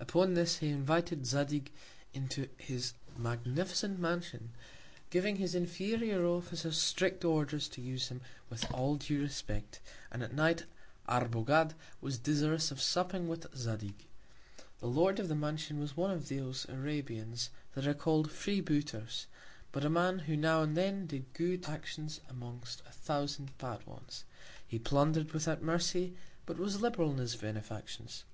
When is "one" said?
15.96-16.10